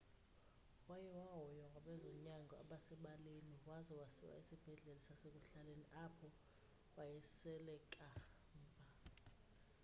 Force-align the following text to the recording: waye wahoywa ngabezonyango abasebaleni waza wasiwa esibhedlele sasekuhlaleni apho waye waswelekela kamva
waye 0.89 1.09
wahoywa 1.17 1.65
ngabezonyango 1.71 2.53
abasebaleni 2.63 3.53
waza 3.69 3.93
wasiwa 4.01 4.33
esibhedlele 4.41 5.01
sasekuhlaleni 5.07 5.85
apho 6.05 6.27
waye 6.95 7.11
waswelekela 7.17 8.13
kamva 8.15 8.85